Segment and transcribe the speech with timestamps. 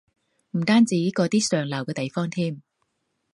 [0.53, 2.63] 唔單止嗰啲上流地方添